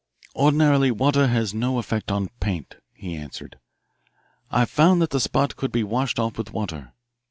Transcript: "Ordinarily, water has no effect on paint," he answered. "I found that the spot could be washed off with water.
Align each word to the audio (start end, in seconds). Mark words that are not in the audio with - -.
"Ordinarily, 0.35 0.89
water 0.89 1.27
has 1.27 1.53
no 1.53 1.77
effect 1.77 2.11
on 2.11 2.29
paint," 2.39 2.77
he 2.91 3.15
answered. 3.15 3.59
"I 4.49 4.65
found 4.65 4.99
that 4.99 5.11
the 5.11 5.19
spot 5.19 5.55
could 5.55 5.71
be 5.71 5.83
washed 5.83 6.17
off 6.17 6.39
with 6.39 6.51
water. 6.53 6.93